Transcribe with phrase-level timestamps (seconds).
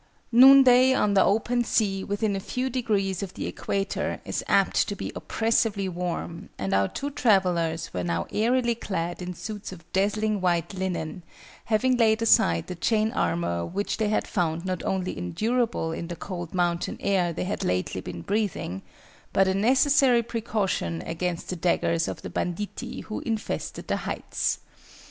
[0.31, 4.95] Noonday on the open sea within a few degrees of the Equator is apt to
[4.95, 10.41] be oppressively warm; and our two travellers were now airily clad in suits of dazzling
[10.41, 11.21] white linen,
[11.65, 16.15] having laid aside the chain armour which they had found not only endurable in the
[16.15, 18.81] cold mountain air they had lately been breathing,
[19.31, 24.61] but a necessary precaution against the daggers of the banditti who infested the heights.